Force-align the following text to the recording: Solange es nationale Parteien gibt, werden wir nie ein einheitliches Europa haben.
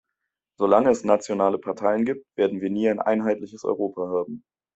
Solange 0.57 0.89
es 0.89 1.03
nationale 1.05 1.59
Parteien 1.59 2.05
gibt, 2.05 2.25
werden 2.35 2.59
wir 2.59 2.71
nie 2.71 2.89
ein 2.89 2.99
einheitliches 2.99 3.63
Europa 3.63 4.07
haben. 4.07 4.41